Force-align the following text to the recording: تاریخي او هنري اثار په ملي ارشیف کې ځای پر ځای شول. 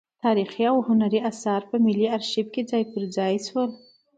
تاریخي 0.23 0.63
او 0.71 0.77
هنري 0.87 1.19
اثار 1.31 1.61
په 1.69 1.75
ملي 1.85 2.07
ارشیف 2.17 2.47
کې 2.53 2.61
ځای 2.71 2.83
پر 2.91 3.03
ځای 3.15 3.33
شول. 3.47 3.69